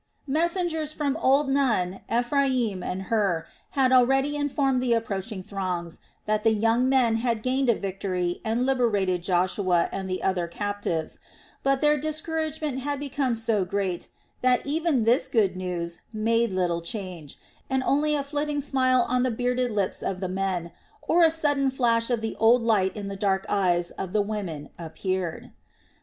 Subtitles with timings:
[0.25, 3.45] Messengers from old Nun, Ephraim, and Hur
[3.77, 8.65] had already informed the approaching throngs that the young men had gained a victory and
[8.65, 11.19] liberated Joshua and the other captives;
[11.61, 14.07] but their discouragement had become so great
[14.41, 17.37] that even this good news made little change,
[17.69, 20.71] and only a flitting smile on the bearded lips of the men,
[21.03, 24.71] or a sudden flash of the old light in the dark eyes of the women
[24.79, 25.51] appeared.